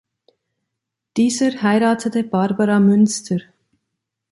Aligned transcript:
Dieser 1.15 1.61
heiratete 1.61 2.23
Barbara 2.23 2.79
Münster. 2.79 3.39